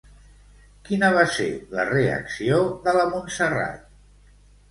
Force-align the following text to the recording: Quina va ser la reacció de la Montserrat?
Quina 0.87 1.09
va 1.15 1.25
ser 1.33 1.49
la 1.79 1.85
reacció 1.91 2.57
de 2.87 2.97
la 2.97 3.05
Montserrat? 3.13 3.87